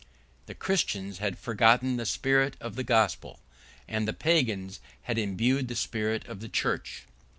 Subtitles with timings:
[0.47, 3.39] The Christians had forgotten the spirit of the gospel;
[3.87, 7.03] and the Pagans had imbibed the spirit of the church.